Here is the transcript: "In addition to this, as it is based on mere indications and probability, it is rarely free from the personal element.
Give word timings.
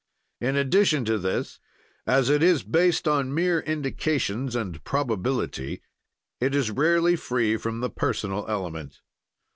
"In 0.39 0.55
addition 0.55 1.05
to 1.05 1.19
this, 1.19 1.59
as 2.07 2.27
it 2.31 2.41
is 2.41 2.63
based 2.63 3.07
on 3.07 3.31
mere 3.35 3.59
indications 3.59 4.55
and 4.55 4.83
probability, 4.83 5.83
it 6.39 6.55
is 6.55 6.71
rarely 6.71 7.15
free 7.15 7.55
from 7.55 7.81
the 7.81 7.89
personal 7.91 8.43
element. 8.47 9.01